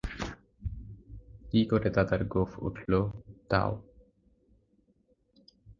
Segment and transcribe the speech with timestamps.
[1.49, 2.91] কী করে দাদার গোঁফ উঠল,
[3.49, 3.71] তাও?